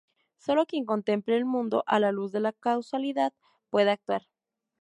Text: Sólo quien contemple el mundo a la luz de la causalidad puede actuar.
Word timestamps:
Sólo 0.39 0.65
quien 0.65 0.85
contemple 0.87 1.37
el 1.37 1.45
mundo 1.45 1.83
a 1.85 1.99
la 1.99 2.11
luz 2.11 2.31
de 2.31 2.39
la 2.39 2.53
causalidad 2.53 3.33
puede 3.69 3.91
actuar. 3.91 4.23